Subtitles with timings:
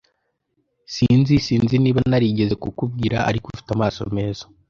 [0.87, 4.43] S Sinzi Sinzi niba narigeze kukubwira, ariko ufite amaso meza.